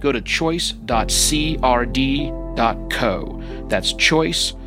go 0.00 0.12
to 0.12 0.20
choice.crd.co. 0.20 0.84
That's 3.68 3.92
choice.crd.co. 3.92 4.64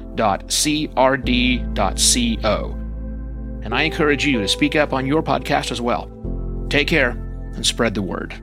And 3.63 3.75
I 3.75 3.83
encourage 3.83 4.25
you 4.25 4.39
to 4.39 4.47
speak 4.47 4.75
up 4.75 4.91
on 4.91 5.05
your 5.05 5.21
podcast 5.21 5.71
as 5.71 5.79
well. 5.79 6.11
Take 6.69 6.87
care 6.87 7.11
and 7.53 7.65
spread 7.65 7.93
the 7.93 8.01
word. 8.01 8.33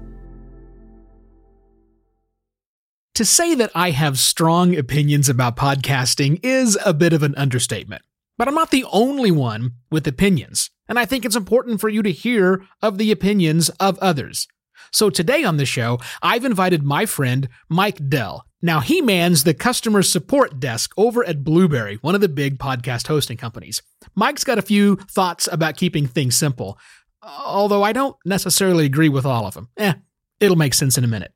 To 3.14 3.24
say 3.24 3.56
that 3.56 3.72
I 3.74 3.90
have 3.90 4.16
strong 4.18 4.76
opinions 4.76 5.28
about 5.28 5.56
podcasting 5.56 6.38
is 6.44 6.78
a 6.86 6.94
bit 6.94 7.12
of 7.12 7.24
an 7.24 7.34
understatement. 7.34 8.02
But 8.36 8.46
I'm 8.46 8.54
not 8.54 8.70
the 8.70 8.84
only 8.92 9.32
one 9.32 9.72
with 9.90 10.06
opinions, 10.06 10.70
and 10.88 10.96
I 11.00 11.04
think 11.04 11.24
it's 11.24 11.34
important 11.34 11.80
for 11.80 11.88
you 11.88 12.04
to 12.04 12.12
hear 12.12 12.62
of 12.80 12.96
the 12.96 13.10
opinions 13.10 13.70
of 13.80 13.98
others. 13.98 14.46
So 14.92 15.10
today 15.10 15.44
on 15.44 15.56
the 15.56 15.66
show, 15.66 15.98
I've 16.22 16.44
invited 16.44 16.82
my 16.82 17.06
friend 17.06 17.48
Mike 17.68 18.08
Dell. 18.08 18.44
Now, 18.60 18.80
he 18.80 19.00
mans 19.00 19.44
the 19.44 19.54
customer 19.54 20.02
support 20.02 20.58
desk 20.58 20.92
over 20.96 21.24
at 21.24 21.44
Blubrry, 21.44 21.96
one 21.96 22.14
of 22.16 22.20
the 22.20 22.28
big 22.28 22.58
podcast 22.58 23.06
hosting 23.06 23.36
companies. 23.36 23.82
Mike's 24.16 24.42
got 24.42 24.58
a 24.58 24.62
few 24.62 24.96
thoughts 24.96 25.48
about 25.50 25.76
keeping 25.76 26.08
things 26.08 26.36
simple, 26.36 26.76
although 27.22 27.84
I 27.84 27.92
don't 27.92 28.16
necessarily 28.24 28.84
agree 28.84 29.08
with 29.08 29.24
all 29.24 29.46
of 29.46 29.54
them. 29.54 29.68
Eh, 29.76 29.94
it'll 30.40 30.56
make 30.56 30.74
sense 30.74 30.98
in 30.98 31.04
a 31.04 31.08
minute. 31.08 31.32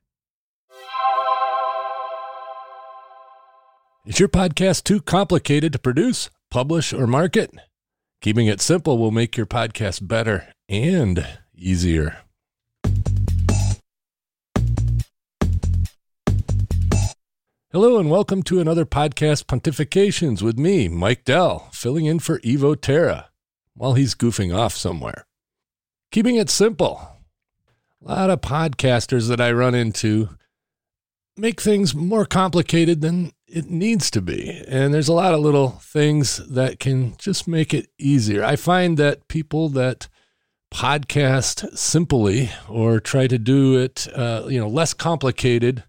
Is 4.04 4.18
your 4.18 4.28
podcast 4.28 4.82
too 4.82 5.00
complicated 5.00 5.72
to 5.74 5.78
produce, 5.78 6.28
publish, 6.50 6.92
or 6.92 7.06
market? 7.06 7.52
Keeping 8.20 8.48
it 8.48 8.60
simple 8.60 8.98
will 8.98 9.12
make 9.12 9.36
your 9.36 9.46
podcast 9.46 10.08
better 10.08 10.48
and 10.68 11.24
easier. 11.54 12.18
Hello, 17.72 17.98
and 17.98 18.10
welcome 18.10 18.42
to 18.42 18.60
another 18.60 18.84
podcast, 18.84 19.44
Pontifications, 19.46 20.42
with 20.42 20.58
me, 20.58 20.88
Mike 20.88 21.24
Dell, 21.24 21.70
filling 21.72 22.04
in 22.04 22.18
for 22.18 22.38
Evo 22.40 22.78
Terra 22.78 23.30
while 23.74 23.94
he's 23.94 24.14
goofing 24.14 24.54
off 24.54 24.74
somewhere. 24.74 25.24
Keeping 26.10 26.36
it 26.36 26.50
simple. 26.50 27.00
A 28.04 28.08
lot 28.08 28.28
of 28.28 28.42
podcasters 28.42 29.26
that 29.30 29.40
I 29.40 29.52
run 29.52 29.74
into 29.74 30.36
make 31.38 31.62
things 31.62 31.94
more 31.94 32.26
complicated 32.26 33.00
than 33.00 33.32
it 33.46 33.70
needs 33.70 34.10
to 34.10 34.20
be. 34.20 34.62
And 34.68 34.92
there's 34.92 35.08
a 35.08 35.14
lot 35.14 35.32
of 35.32 35.40
little 35.40 35.70
things 35.80 36.46
that 36.50 36.78
can 36.78 37.16
just 37.16 37.48
make 37.48 37.72
it 37.72 37.88
easier. 37.98 38.44
I 38.44 38.56
find 38.56 38.98
that 38.98 39.28
people 39.28 39.70
that 39.70 40.10
podcast 40.74 41.78
simply 41.78 42.50
or 42.68 43.00
try 43.00 43.26
to 43.28 43.38
do 43.38 43.78
it, 43.78 44.08
uh, 44.14 44.44
you 44.46 44.60
know, 44.60 44.68
less 44.68 44.92
complicated 44.92 45.84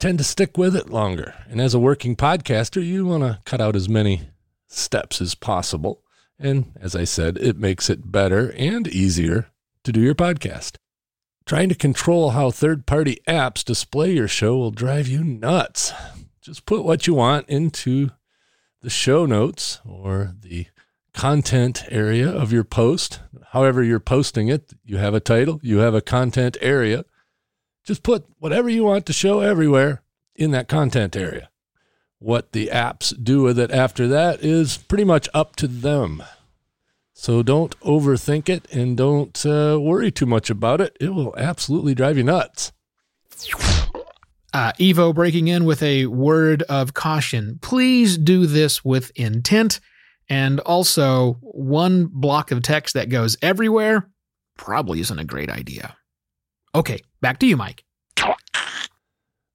tend 0.00 0.18
to 0.18 0.24
stick 0.24 0.58
with 0.58 0.74
it 0.74 0.90
longer. 0.90 1.34
And 1.48 1.60
as 1.60 1.74
a 1.74 1.78
working 1.78 2.16
podcaster, 2.16 2.84
you 2.84 3.06
want 3.06 3.22
to 3.22 3.38
cut 3.44 3.60
out 3.60 3.76
as 3.76 3.88
many 3.88 4.22
steps 4.66 5.20
as 5.20 5.34
possible. 5.34 6.02
And 6.38 6.72
as 6.80 6.96
I 6.96 7.04
said, 7.04 7.36
it 7.36 7.58
makes 7.58 7.90
it 7.90 8.10
better 8.10 8.52
and 8.56 8.88
easier 8.88 9.48
to 9.84 9.92
do 9.92 10.00
your 10.00 10.14
podcast. 10.14 10.76
Trying 11.44 11.68
to 11.68 11.74
control 11.74 12.30
how 12.30 12.50
third 12.50 12.86
party 12.86 13.18
apps 13.28 13.64
display 13.64 14.12
your 14.12 14.28
show 14.28 14.56
will 14.56 14.70
drive 14.70 15.06
you 15.06 15.22
nuts. 15.22 15.92
Just 16.40 16.64
put 16.64 16.84
what 16.84 17.06
you 17.06 17.14
want 17.14 17.48
into 17.48 18.10
the 18.80 18.90
show 18.90 19.26
notes 19.26 19.80
or 19.84 20.34
the 20.40 20.66
content 21.12 21.84
area 21.90 22.28
of 22.30 22.52
your 22.52 22.64
post. 22.64 23.20
However, 23.48 23.82
you're 23.82 24.00
posting 24.00 24.48
it, 24.48 24.72
you 24.84 24.96
have 24.96 25.12
a 25.12 25.20
title, 25.20 25.60
you 25.62 25.78
have 25.78 25.94
a 25.94 26.00
content 26.00 26.56
area. 26.62 27.04
Just 27.84 28.02
put 28.02 28.26
whatever 28.38 28.68
you 28.68 28.84
want 28.84 29.06
to 29.06 29.12
show 29.12 29.40
everywhere 29.40 30.02
in 30.34 30.50
that 30.52 30.68
content 30.68 31.16
area. 31.16 31.50
What 32.18 32.52
the 32.52 32.68
apps 32.68 33.14
do 33.22 33.42
with 33.42 33.58
it 33.58 33.70
after 33.70 34.06
that 34.08 34.44
is 34.44 34.76
pretty 34.76 35.04
much 35.04 35.28
up 35.32 35.56
to 35.56 35.66
them. 35.66 36.22
So 37.14 37.42
don't 37.42 37.78
overthink 37.80 38.48
it 38.48 38.70
and 38.72 38.96
don't 38.96 39.44
uh, 39.44 39.78
worry 39.80 40.10
too 40.10 40.26
much 40.26 40.50
about 40.50 40.80
it. 40.80 40.96
It 41.00 41.14
will 41.14 41.34
absolutely 41.36 41.94
drive 41.94 42.16
you 42.16 42.24
nuts. 42.24 42.72
Uh, 44.52 44.72
Evo 44.78 45.14
breaking 45.14 45.48
in 45.48 45.64
with 45.64 45.82
a 45.82 46.06
word 46.06 46.62
of 46.64 46.94
caution. 46.94 47.58
Please 47.62 48.18
do 48.18 48.46
this 48.46 48.84
with 48.84 49.12
intent. 49.14 49.80
And 50.28 50.60
also, 50.60 51.38
one 51.42 52.06
block 52.06 52.50
of 52.50 52.62
text 52.62 52.94
that 52.94 53.08
goes 53.08 53.36
everywhere 53.42 54.08
probably 54.56 55.00
isn't 55.00 55.18
a 55.18 55.24
great 55.24 55.50
idea. 55.50 55.96
Okay, 56.74 57.00
back 57.20 57.38
to 57.40 57.46
you, 57.46 57.56
Mike. 57.56 57.84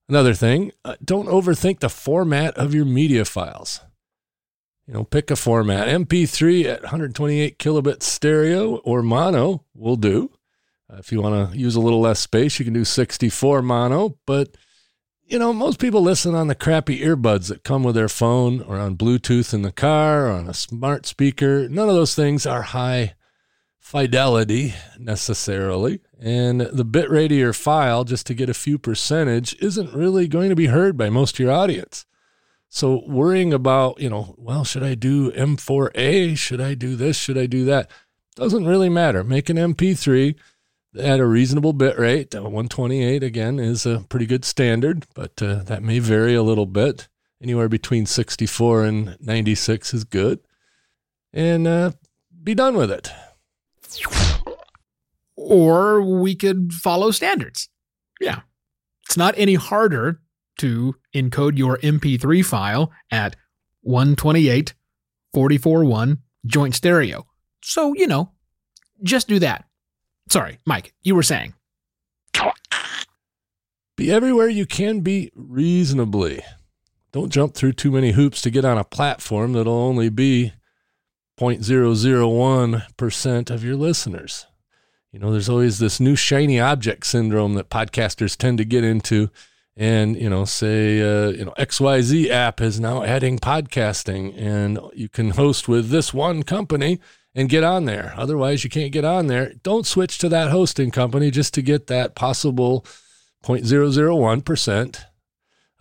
Another 0.07 0.33
thing, 0.33 0.71
uh, 0.83 0.95
don't 1.03 1.27
overthink 1.27 1.79
the 1.79 1.89
format 1.89 2.55
of 2.57 2.75
your 2.75 2.85
media 2.85 3.25
files. 3.25 3.79
You 4.85 4.93
know, 4.93 5.03
pick 5.03 5.31
a 5.31 5.35
format. 5.35 5.87
MP3 5.87 6.65
at 6.65 6.81
128 6.83 7.57
kilobit 7.57 8.03
stereo 8.03 8.75
or 8.77 9.01
mono 9.01 9.63
will 9.73 9.95
do. 9.95 10.29
Uh, 10.91 10.97
if 10.97 11.11
you 11.11 11.21
want 11.21 11.51
to 11.51 11.57
use 11.57 11.75
a 11.75 11.79
little 11.81 12.01
less 12.01 12.19
space, 12.19 12.59
you 12.59 12.65
can 12.65 12.73
do 12.73 12.85
64 12.85 13.63
mono. 13.63 14.19
But, 14.27 14.55
you 15.23 15.39
know, 15.39 15.53
most 15.53 15.79
people 15.79 16.01
listen 16.01 16.35
on 16.35 16.47
the 16.47 16.53
crappy 16.53 16.99
earbuds 16.99 17.47
that 17.47 17.63
come 17.63 17.83
with 17.83 17.95
their 17.95 18.09
phone 18.09 18.61
or 18.61 18.77
on 18.77 18.95
Bluetooth 18.95 19.55
in 19.55 19.63
the 19.63 19.71
car 19.71 20.27
or 20.27 20.31
on 20.31 20.47
a 20.47 20.53
smart 20.53 21.07
speaker. 21.07 21.67
None 21.67 21.89
of 21.89 21.95
those 21.95 22.13
things 22.13 22.45
are 22.45 22.61
high 22.61 23.15
fidelity 23.85 24.73
necessarily. 24.97 26.01
And 26.19 26.59
the 26.59 26.84
bit 26.84 27.07
rate 27.07 27.31
of 27.31 27.38
your 27.38 27.53
file, 27.53 28.03
just 28.03 28.25
to 28.25 28.34
get 28.34 28.50
a 28.50 28.53
few 28.56 28.79
percentage, 28.79 29.56
isn't 29.62 29.94
really 29.94 30.28
going 30.28 30.50
to 30.50 30.56
be 30.56 30.66
heard 30.66 30.97
by 30.97 31.12
most 31.12 31.35
of 31.35 31.40
your 31.40 31.51
audience. 31.51 32.07
So 32.68 33.03
worrying 33.06 33.53
about, 33.53 34.01
you 34.01 34.09
know, 34.09 34.34
well, 34.40 34.63
should 34.63 34.81
I 34.81 34.96
do 34.96 35.31
M4A? 35.34 36.35
Should 36.35 36.59
I 36.62 36.73
do 36.73 36.96
this? 36.96 37.16
Should 37.16 37.38
I 37.38 37.46
do 37.46 37.63
that? 37.66 37.91
Doesn't 38.35 38.66
really 38.66 38.90
matter. 38.90 39.23
Make 39.23 39.51
an 39.51 39.57
MP3 39.57 40.35
at 40.97 41.19
a 41.19 41.28
reasonable 41.28 41.73
bit 41.73 42.00
rate. 42.00 42.34
128 42.34 43.22
again 43.22 43.59
is 43.59 43.85
a 43.85 44.03
pretty 44.09 44.25
good 44.25 44.46
standard, 44.46 45.06
but 45.13 45.40
uh, 45.44 45.62
that 45.62 45.84
may 45.84 46.00
vary 46.00 46.34
a 46.34 46.41
little 46.41 46.66
bit. 46.66 47.07
Anywhere 47.40 47.69
between 47.69 48.07
64 48.07 48.84
and 48.84 49.17
96 49.22 49.94
is 49.94 50.03
good. 50.06 50.40
And 51.31 51.67
uh, 51.67 51.91
be 52.44 52.56
done 52.56 52.75
with 52.75 52.90
it. 52.90 53.12
Or 55.35 56.01
we 56.01 56.35
could 56.35 56.73
follow 56.73 57.12
standards. 57.12 57.69
Yeah. 58.19 58.41
It's 59.06 59.18
not 59.18 59.35
any 59.38 59.56
harder 59.56 60.22
to 60.59 60.96
encode 61.13 61.57
your 61.57 61.78
MP3 61.78 62.44
file 62.46 62.91
at 63.12 63.35
128 63.81 64.73
441 65.34 66.19
joint 66.46 66.75
stereo. 66.75 67.25
So, 67.62 67.94
you 67.96 68.07
know, 68.07 68.31
just 69.03 69.28
do 69.28 69.40
that. 69.40 69.66
Sorry, 70.29 70.59
Mike, 70.66 70.94
you 71.03 71.16
were 71.16 71.23
saying. 71.23 71.53
Be 73.97 74.12
everywhere 74.12 74.50
you 74.50 74.66
can 74.66 75.02
be 75.02 75.31
reasonably. 75.35 76.41
Don't 77.11 77.31
jump 77.31 77.53
through 77.53 77.73
too 77.73 77.91
many 77.91 78.11
hoops 78.11 78.41
to 78.41 78.49
get 78.49 78.66
on 78.66 78.78
a 78.78 78.84
platform 78.84 79.53
that'll 79.53 79.73
only 79.73 80.09
be 80.09 80.52
0.001% 81.40 83.49
of 83.49 83.64
your 83.64 83.76
listeners. 83.76 84.46
You 85.11 85.20
know, 85.20 85.32
there's 85.32 85.49
always 85.49 85.79
this 85.79 85.99
new 85.99 86.16
shiny 86.16 86.59
object 86.59 87.05
syndrome 87.05 87.53
that 87.55 87.70
podcasters 87.70 88.35
tend 88.35 88.58
to 88.58 88.66
get 88.66 88.84
into 88.84 89.29
and 89.78 90.16
you 90.16 90.29
know 90.29 90.46
say 90.46 91.02
uh, 91.02 91.28
you 91.29 91.43
know 91.43 91.53
xyz 91.58 92.29
app 92.29 92.61
is 92.61 92.79
now 92.79 93.03
adding 93.03 93.37
podcasting 93.37 94.34
and 94.37 94.79
you 94.93 95.09
can 95.09 95.32
host 95.32 95.67
with 95.67 95.90
this 95.90 96.14
one 96.14 96.43
company 96.43 96.97
and 97.38 97.49
get 97.49 97.66
on 97.66 97.84
there. 97.84 98.14
Otherwise 98.16 98.64
you 98.64 98.70
can't 98.70 98.93
get 98.93 99.03
on 99.03 99.28
there. 99.28 99.52
Don't 99.61 99.85
switch 99.85 100.20
to 100.20 100.29
that 100.29 100.52
hosting 100.52 100.91
company 100.91 101.29
just 101.29 101.53
to 101.53 101.61
get 101.61 101.88
that 101.88 102.16
possible 102.16 102.85
0.001% 103.43 105.03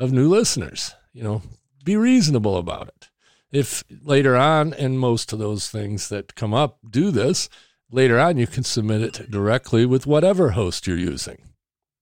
of 0.01 0.13
new 0.13 0.29
listeners. 0.29 0.95
You 1.13 1.23
know 1.23 1.43
be 1.85 1.97
reasonable 1.97 2.57
about 2.57 2.89
it 2.89 3.09
if 3.55 3.85
later 4.03 4.37
on 4.37 4.75
and 4.75 4.99
most 4.99 5.33
of 5.33 5.39
those 5.39 5.69
things 5.69 6.09
that 6.09 6.35
come 6.35 6.53
up 6.53 6.79
do 6.89 7.11
this 7.11 7.49
later 7.91 8.19
on 8.19 8.37
you 8.37 8.47
can 8.47 8.65
submit 8.65 9.01
it 9.01 9.31
directly 9.31 9.87
with 9.87 10.07
whatever 10.07 10.51
host 10.51 10.87
you're 10.87 10.97
using 10.97 11.39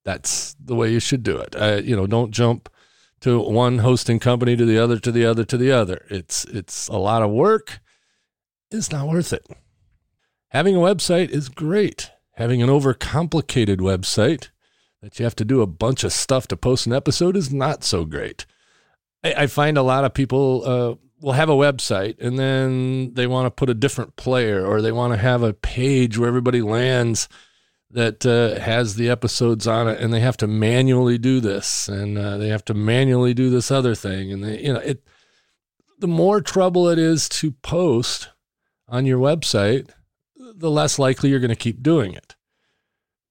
that's 0.04 0.54
the 0.54 0.75
way 0.75 0.90
you 0.90 1.00
should 1.00 1.22
do 1.22 1.38
it. 1.38 1.54
Uh, 1.56 1.81
you 1.82 1.94
know, 1.94 2.06
don't 2.06 2.32
jump 2.32 2.69
to 3.20 3.38
one 3.40 3.78
hosting 3.78 4.19
company 4.19 4.56
to 4.56 4.64
the 4.64 4.78
other 4.78 4.99
to 4.99 5.12
the 5.12 5.25
other 5.25 5.44
to 5.44 5.56
the 5.56 5.70
other. 5.70 6.04
It's 6.10 6.44
it's 6.46 6.88
a 6.88 6.96
lot 6.96 7.22
of 7.22 7.31
work. 7.31 7.81
It's 8.70 8.90
not 8.90 9.08
worth 9.08 9.32
it. 9.32 9.46
Having 10.48 10.76
a 10.76 10.81
website 10.81 11.31
is 11.31 11.48
great. 11.48 12.10
Having 12.32 12.62
an 12.62 12.69
overcomplicated 12.69 13.78
website 13.78 14.48
that 15.02 15.19
you 15.19 15.25
have 15.25 15.37
to 15.37 15.44
do 15.44 15.60
a 15.60 15.66
bunch 15.66 16.05
of 16.05 16.12
stuff 16.12 16.48
to 16.48 16.56
post 16.56 16.87
an 16.87 16.93
episode 16.93 17.37
is 17.37 17.52
not 17.52 17.84
so 17.84 18.05
great. 18.05 18.46
I, 19.22 19.34
I 19.34 19.46
find 19.46 19.76
a 19.76 19.82
lot 19.82 20.05
of 20.05 20.14
people 20.14 20.62
uh, 20.64 20.94
will 21.22 21.32
have 21.32 21.48
a 21.48 21.54
website 21.54 22.20
and 22.20 22.38
then 22.38 23.14
they 23.14 23.26
want 23.26 23.46
to 23.46 23.50
put 23.50 23.70
a 23.70 23.74
different 23.74 24.16
player 24.16 24.66
or 24.66 24.82
they 24.82 24.92
want 24.92 25.12
to 25.12 25.19
have 25.19 25.42
a 25.42 25.54
page 25.54 26.19
where 26.19 26.28
everybody 26.28 26.60
lands 26.60 27.28
that 27.90 28.26
uh, 28.26 28.60
has 28.60 28.96
the 28.96 29.08
episodes 29.08 29.66
on 29.66 29.86
it 29.88 30.00
and 30.00 30.12
they 30.12 30.20
have 30.20 30.36
to 30.36 30.46
manually 30.46 31.19
do 31.19 31.40
this 31.40 31.88
and 31.88 32.19
uh, 32.19 32.36
they 32.36 32.48
have 32.48 32.64
to 32.64 32.74
manually 32.74 33.32
do 33.32 33.48
this 33.48 33.70
other 33.70 33.94
thing 33.94 34.32
and 34.32 34.42
they 34.44 34.60
you 34.60 34.72
know 34.72 34.80
it 34.80 35.02
the 35.98 36.08
more 36.08 36.40
trouble 36.40 36.88
it 36.88 36.98
is 36.98 37.28
to 37.28 37.52
post 37.52 38.30
on 38.88 39.06
your 39.06 39.19
website 39.19 39.90
the 40.54 40.70
less 40.70 40.98
likely 40.98 41.30
you're 41.30 41.40
going 41.40 41.48
to 41.48 41.56
keep 41.56 41.82
doing 41.82 42.14
it. 42.14 42.34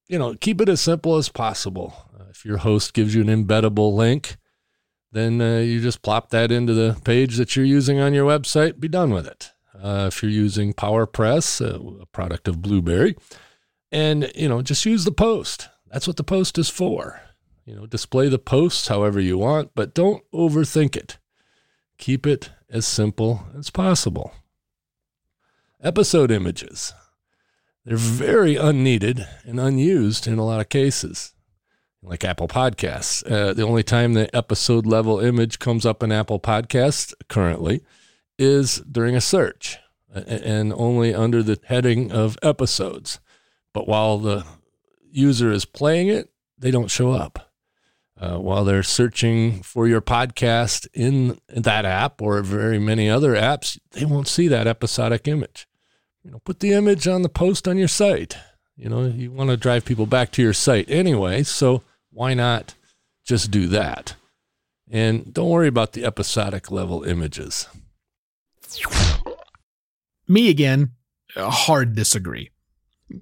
You 0.07 0.19
know 0.19 0.35
keep 0.35 0.59
it 0.59 0.69
as 0.69 0.81
simple 0.81 1.15
as 1.15 1.29
possible. 1.29 1.93
Uh, 2.17 2.25
if 2.29 2.43
your 2.43 2.57
host 2.57 2.93
gives 2.93 3.15
you 3.15 3.21
an 3.21 3.27
embeddable 3.27 3.93
link 3.93 4.37
then 5.11 5.41
uh, 5.41 5.57
you 5.57 5.81
just 5.81 6.01
plop 6.01 6.29
that 6.29 6.51
into 6.51 6.73
the 6.73 6.99
page 7.03 7.37
that 7.37 7.55
you're 7.55 7.65
using 7.65 7.99
on 7.99 8.13
your 8.13 8.27
website. 8.27 8.79
Be 8.79 8.87
done 8.87 9.11
with 9.11 9.27
it. 9.27 9.51
Uh, 9.77 10.05
if 10.07 10.21
you're 10.21 10.31
using 10.31 10.73
powerpress 10.73 11.59
uh, 11.61 12.01
a 12.01 12.05
product 12.07 12.47
of 12.47 12.61
Blubrry, 12.61 13.15
and 13.91 14.31
you 14.35 14.47
know 14.47 14.61
just 14.61 14.85
use 14.85 15.05
the 15.05 15.11
post. 15.11 15.69
That's 15.91 16.07
what 16.07 16.17
the 16.17 16.23
post 16.23 16.57
is 16.57 16.69
for. 16.69 17.21
You 17.65 17.75
know 17.75 17.85
display 17.85 18.29
the 18.29 18.39
posts 18.39 18.87
however 18.87 19.19
you 19.19 19.37
want 19.37 19.71
but 19.75 19.93
don't 19.93 20.23
overthink 20.31 20.95
it. 20.95 21.17
Keep 21.97 22.25
it 22.25 22.51
as 22.69 22.85
simple 22.85 23.47
as 23.57 23.69
possible. 23.69 24.33
Episode 25.81 26.31
images. 26.31 26.93
They're 27.85 27.97
very 27.97 28.55
unneeded 28.55 29.27
and 29.45 29.59
unused 29.59 30.27
in 30.27 30.37
a 30.37 30.45
lot 30.45 30.61
of 30.61 30.69
cases 30.69 31.33
like 32.03 32.23
apple 32.23 32.47
podcasts 32.47 33.29
uh, 33.31 33.53
the 33.53 33.63
only 33.63 33.83
time 33.83 34.13
the 34.13 34.33
episode 34.35 34.85
level 34.85 35.19
image 35.19 35.59
comes 35.59 35.85
up 35.85 36.01
in 36.01 36.11
apple 36.11 36.39
podcasts 36.39 37.13
currently 37.29 37.81
is 38.39 38.77
during 38.91 39.15
a 39.15 39.21
search 39.21 39.77
and 40.13 40.73
only 40.73 41.13
under 41.13 41.41
the 41.43 41.59
heading 41.65 42.11
of 42.11 42.37
episodes 42.41 43.19
but 43.73 43.87
while 43.87 44.17
the 44.17 44.45
user 45.11 45.51
is 45.51 45.65
playing 45.65 46.07
it, 46.07 46.31
they 46.57 46.71
don't 46.71 46.91
show 46.91 47.11
up. 47.11 47.51
Uh, 48.19 48.37
while 48.37 48.63
they're 48.63 48.83
searching 48.83 49.63
for 49.63 49.87
your 49.87 50.01
podcast 50.01 50.87
in 50.93 51.39
that 51.47 51.85
app 51.85 52.21
or 52.21 52.41
very 52.43 52.77
many 52.77 53.09
other 53.09 53.33
apps, 53.33 53.79
they 53.91 54.05
won't 54.05 54.27
see 54.27 54.47
that 54.47 54.67
episodic 54.67 55.27
image. 55.27 55.67
You 56.23 56.31
know, 56.31 56.39
put 56.39 56.59
the 56.59 56.73
image 56.73 57.07
on 57.07 57.23
the 57.23 57.29
post 57.29 57.67
on 57.67 57.77
your 57.77 57.87
site. 57.87 58.37
You 58.75 58.89
know, 58.89 59.05
you 59.05 59.31
want 59.31 59.49
to 59.49 59.57
drive 59.57 59.85
people 59.85 60.05
back 60.05 60.31
to 60.33 60.41
your 60.41 60.53
site 60.53 60.89
anyway, 60.89 61.41
so 61.41 61.81
why 62.11 62.33
not 62.33 62.75
just 63.25 63.51
do 63.51 63.67
that? 63.67 64.15
And 64.89 65.33
don't 65.33 65.49
worry 65.49 65.67
about 65.67 65.93
the 65.93 66.03
episodic 66.03 66.69
level 66.69 67.03
images. 67.03 67.67
Me 70.27 70.49
again, 70.49 70.91
hard 71.35 71.95
disagree. 71.95 72.51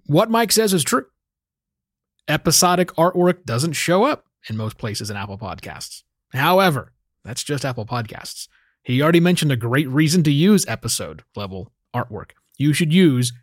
What 0.06 0.30
Mike 0.30 0.51
says 0.51 0.74
is 0.74 0.83
true. 0.83 1.06
Episodic 2.27 2.89
artwork 2.94 3.45
doesn't 3.45 3.74
show 3.74 4.03
up 4.03 4.25
in 4.50 4.57
most 4.57 4.77
places 4.77 5.09
in 5.09 5.18
Apple 5.18 5.38
Podcasts. 5.38 6.03
However, 6.33 6.94
that's 7.24 7.44
just 7.44 7.65
Apple 7.65 7.85
Podcasts. 7.85 8.47
He 8.83 9.01
already 9.01 9.19
mentioned 9.19 9.51
a 9.51 9.57
great 9.57 9.89
reason 9.89 10.24
to 10.24 10.31
use 10.31 10.65
episode 10.68 11.24
level 11.35 11.71
artwork. 11.94 12.31
You 12.57 12.74
should 12.74 12.94
use 12.94 13.33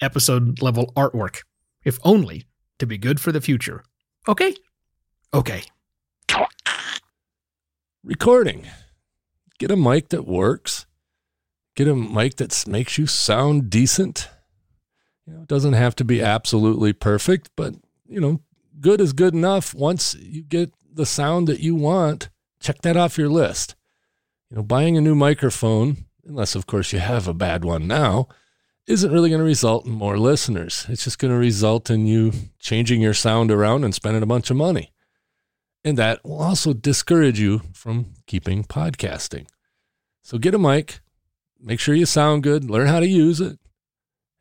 episode 0.00 0.62
level 0.62 0.92
artwork, 0.96 1.42
if 1.84 1.98
only 2.04 2.44
to 2.78 2.86
be 2.86 2.98
good 2.98 3.20
for 3.20 3.32
the 3.32 3.40
future. 3.40 3.84
Okay? 4.28 4.54
Okay. 5.32 5.62
Recording. 8.02 8.66
Get 9.58 9.70
a 9.70 9.76
mic 9.76 10.08
that 10.08 10.26
works. 10.26 10.86
Get 11.76 11.88
a 11.88 11.94
mic 11.94 12.36
that 12.36 12.66
makes 12.66 12.98
you 12.98 13.06
sound 13.06 13.70
decent 13.70 14.28
you 15.30 15.36
know, 15.36 15.42
it 15.42 15.48
doesn't 15.48 15.74
have 15.74 15.94
to 15.96 16.04
be 16.04 16.20
absolutely 16.20 16.92
perfect, 16.92 17.50
but 17.56 17.74
you 18.08 18.20
know, 18.20 18.40
good 18.80 19.00
is 19.00 19.12
good 19.12 19.34
enough. 19.34 19.74
Once 19.74 20.14
you 20.14 20.42
get 20.42 20.72
the 20.92 21.06
sound 21.06 21.46
that 21.46 21.60
you 21.60 21.76
want, 21.76 22.30
check 22.60 22.82
that 22.82 22.96
off 22.96 23.18
your 23.18 23.28
list. 23.28 23.76
You 24.50 24.56
know, 24.56 24.62
buying 24.64 24.96
a 24.96 25.00
new 25.00 25.14
microphone, 25.14 26.06
unless 26.26 26.56
of 26.56 26.66
course 26.66 26.92
you 26.92 26.98
have 26.98 27.28
a 27.28 27.34
bad 27.34 27.64
one 27.64 27.86
now, 27.86 28.26
isn't 28.88 29.12
really 29.12 29.30
going 29.30 29.40
to 29.40 29.44
result 29.44 29.86
in 29.86 29.92
more 29.92 30.18
listeners. 30.18 30.84
It's 30.88 31.04
just 31.04 31.20
going 31.20 31.32
to 31.32 31.38
result 31.38 31.90
in 31.90 32.06
you 32.06 32.32
changing 32.58 33.00
your 33.00 33.14
sound 33.14 33.52
around 33.52 33.84
and 33.84 33.94
spending 33.94 34.24
a 34.24 34.26
bunch 34.26 34.50
of 34.50 34.56
money. 34.56 34.92
And 35.84 35.96
that 35.96 36.24
will 36.24 36.40
also 36.40 36.72
discourage 36.72 37.40
you 37.40 37.62
from 37.72 38.12
keeping 38.26 38.64
podcasting. 38.64 39.46
So 40.22 40.38
get 40.38 40.54
a 40.54 40.58
mic, 40.58 41.00
make 41.58 41.80
sure 41.80 41.94
you 41.94 42.06
sound 42.06 42.42
good, 42.42 42.68
learn 42.70 42.86
how 42.86 43.00
to 43.00 43.06
use 43.06 43.40
it, 43.40 43.58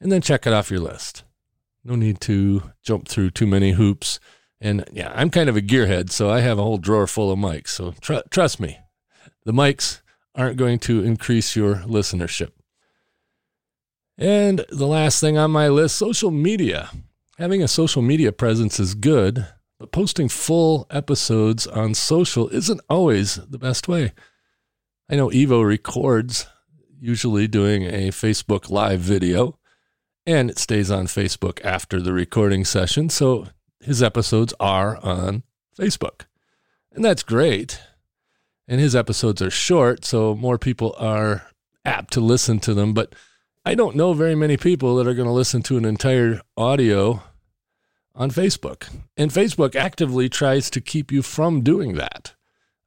and 0.02 0.12
then 0.12 0.22
check 0.22 0.46
it 0.46 0.54
off 0.54 0.70
your 0.70 0.82
list. 0.82 1.24
No 1.84 1.96
need 1.96 2.20
to 2.22 2.72
jump 2.84 3.08
through 3.08 3.32
too 3.32 3.48
many 3.48 3.72
hoops. 3.72 4.20
And 4.60 4.84
yeah, 4.92 5.12
I'm 5.16 5.30
kind 5.30 5.50
of 5.50 5.56
a 5.56 5.62
gearhead, 5.62 6.12
so 6.12 6.30
I 6.30 6.42
have 6.42 6.60
a 6.60 6.64
whole 6.64 6.78
drawer 6.78 7.08
full 7.08 7.32
of 7.32 7.40
mics. 7.40 7.70
So 7.70 7.94
tr- 8.02 8.28
trust 8.30 8.60
me, 8.60 8.78
the 9.46 9.54
mics 9.54 10.02
aren't 10.36 10.58
going 10.58 10.80
to 10.80 11.04
increase 11.04 11.56
your 11.56 11.76
listenership. 11.76 12.52
And 14.18 14.66
the 14.70 14.88
last 14.88 15.22
thing 15.22 15.38
on 15.38 15.52
my 15.52 15.70
list 15.70 15.96
social 15.96 16.32
media. 16.32 16.90
Having 17.38 17.64
a 17.64 17.70
social 17.70 18.02
media 18.02 18.34
presence 18.34 18.82
is 18.82 18.94
good, 18.94 19.48
but 19.80 19.92
posting 19.92 20.30
full 20.30 20.86
episodes 20.90 21.66
on 21.66 21.94
social 21.94 22.50
isn't 22.50 22.82
always 22.90 23.36
the 23.36 23.58
best 23.58 23.88
way. 23.88 24.12
I 25.10 25.16
know 25.16 25.30
Evo 25.30 25.66
records, 25.66 26.46
usually 27.00 27.48
doing 27.48 27.84
a 27.84 28.10
Facebook 28.10 28.70
Live 28.70 29.00
video 29.00 29.58
and 30.26 30.50
it 30.50 30.60
stays 30.60 30.92
on 30.92 31.08
Facebook 31.08 31.64
after 31.64 32.00
the 32.00 32.14
recording 32.14 32.66
session. 32.66 33.10
So 33.10 33.48
his 33.80 34.04
episodes 34.04 34.54
are 34.60 34.98
on 34.98 35.44
Facebook. 35.78 36.26
And 36.92 37.04
that's 37.04 37.24
great. 37.24 37.80
And 38.68 38.80
his 38.80 38.96
episodes 38.96 39.42
are 39.42 39.50
short, 39.50 40.06
so 40.06 40.36
more 40.36 40.60
people 40.60 40.94
are 41.00 41.48
apt 41.86 42.14
to 42.14 42.22
listen 42.22 42.60
to 42.60 42.76
them. 42.76 42.94
But 42.94 43.16
I 43.66 43.74
don't 43.74 43.96
know 43.96 44.14
very 44.14 44.36
many 44.36 44.58
people 44.58 44.96
that 44.98 45.08
are 45.08 45.16
going 45.16 45.28
to 45.28 45.34
listen 45.34 45.64
to 45.64 45.78
an 45.78 45.86
entire 45.86 46.42
audio 46.56 47.24
on 48.20 48.30
Facebook. 48.30 48.90
And 49.18 49.32
Facebook 49.32 49.76
actively 49.76 50.28
tries 50.30 50.70
to 50.72 50.82
keep 50.82 51.12
you 51.12 51.24
from 51.24 51.62
doing 51.62 51.96
that. 51.96 52.36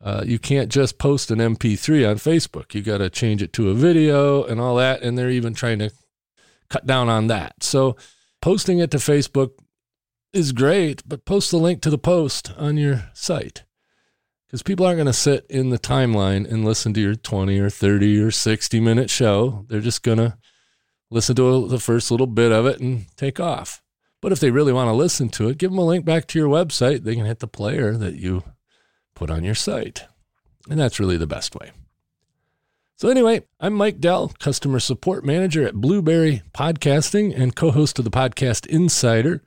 Uh, 0.01 0.23
you 0.27 0.39
can't 0.39 0.71
just 0.71 0.99
post 0.99 1.31
an 1.31 1.39
MP3 1.39 2.09
on 2.09 2.17
Facebook. 2.17 2.75
You 2.75 2.83
got 2.83 2.99
to 2.99 3.09
change 3.09 3.43
it 3.43 3.53
to 3.55 3.71
a 3.71 3.75
video 3.75 4.45
and 4.45 4.61
all 4.61 4.77
that. 4.77 5.03
And 5.03 5.17
they're 5.17 5.31
even 5.31 5.55
trying 5.55 5.79
to 5.79 5.91
cut 6.69 6.87
down 6.87 7.09
on 7.09 7.29
that. 7.29 7.65
So 7.65 7.97
posting 8.43 8.79
it 8.79 8.91
to 8.91 8.99
Facebook 8.99 9.53
is 10.33 10.53
great, 10.53 11.03
but 11.09 11.25
post 11.25 11.51
the 11.51 11.57
link 11.57 11.81
to 11.83 11.91
the 11.91 11.99
post 11.99 12.53
on 12.57 12.77
your 12.77 13.11
site 13.15 13.65
because 14.47 14.63
people 14.63 14.85
aren't 14.85 14.99
going 14.99 15.07
to 15.07 15.13
sit 15.15 15.47
in 15.49 15.71
the 15.71 15.79
timeline 15.79 16.51
and 16.51 16.65
listen 16.65 16.93
to 16.93 17.01
your 17.01 17.15
20 17.15 17.59
or 17.59 17.71
30 17.71 18.21
or 18.21 18.31
60 18.31 18.81
minute 18.81 19.09
show. 19.09 19.65
They're 19.69 19.81
just 19.81 20.03
going 20.03 20.19
to 20.19 20.37
listen 21.11 21.37
to 21.37 21.69
the 21.69 21.79
first 21.79 22.11
little 22.11 22.27
bit 22.27 22.53
of 22.53 22.67
it 22.67 22.81
and 22.81 23.07
take 23.17 23.41
off. 23.41 23.82
But 24.23 24.33
if 24.33 24.41
they 24.41 24.51
really 24.51 24.73
want 24.73 24.89
to 24.89 24.95
listen 24.95 25.29
to 25.31 25.51
it, 25.51 25.59
give 25.59 25.73
them 25.73 25.79
a 25.79 25.85
link 25.85 26.07
back 26.07 26.27
to 26.29 26.39
your 26.39 26.49
website. 26.49 27.03
They 27.03 27.17
can 27.17 27.27
hit 27.27 27.41
the 27.41 27.49
player 27.49 27.99
that 27.99 28.15
you 28.15 28.45
put 29.15 29.31
on 29.31 29.45
your 29.45 29.57
site. 29.57 30.05
And 30.71 30.81
that's 30.81 30.99
really 31.01 31.19
the 31.19 31.27
best 31.27 31.55
way. 31.57 31.73
So, 32.97 33.09
anyway, 33.09 33.43
I'm 33.59 33.75
Mike 33.75 33.99
Dell, 33.99 34.33
Customer 34.39 34.79
Support 34.79 35.25
Manager 35.25 35.67
at 35.67 35.75
Blubrry 35.75 36.43
Podcasting 36.55 37.37
and 37.37 37.57
co 37.57 37.73
host 37.73 37.99
of 37.99 38.05
the 38.05 38.13
Podcast 38.13 38.65
Insider. 38.67 39.43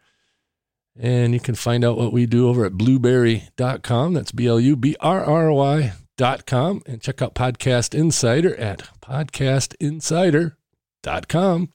And 1.00 1.34
you 1.34 1.40
can 1.40 1.56
find 1.56 1.86
out 1.86 1.98
what 1.98 2.12
we 2.12 2.26
do 2.26 2.50
over 2.50 2.66
at 2.66 2.74
blubrry.com. 2.74 4.14
That's 4.14 4.34
B 4.34 4.48
L 4.48 4.60
U 4.60 4.76
B 4.76 4.98
R 5.00 5.24
R 5.24 5.54
Y.com. 5.54 6.82
And 6.86 7.02
check 7.02 7.22
out 7.22 7.34
Podcast 7.34 7.98
Insider 7.98 8.54
at 8.58 8.80
podcastinsider.com. 9.02 11.70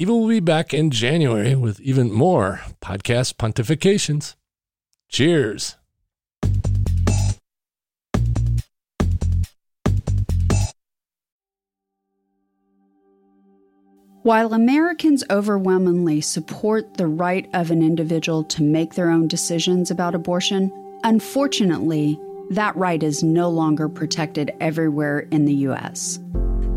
Evo 0.00 0.18
will 0.18 0.28
be 0.28 0.40
back 0.40 0.72
in 0.72 0.90
January 0.90 1.54
with 1.54 1.78
even 1.80 2.10
more 2.10 2.62
podcast 2.80 3.34
pontifications. 3.34 4.34
Cheers. 5.10 5.76
While 14.22 14.54
Americans 14.54 15.22
overwhelmingly 15.28 16.22
support 16.22 16.94
the 16.94 17.06
right 17.06 17.46
of 17.52 17.70
an 17.70 17.82
individual 17.82 18.42
to 18.44 18.62
make 18.62 18.94
their 18.94 19.10
own 19.10 19.28
decisions 19.28 19.90
about 19.90 20.14
abortion, 20.14 20.72
unfortunately, 21.04 22.18
that 22.48 22.74
right 22.74 23.02
is 23.02 23.22
no 23.22 23.50
longer 23.50 23.86
protected 23.86 24.50
everywhere 24.60 25.20
in 25.30 25.44
the 25.44 25.54
U.S. 25.54 26.20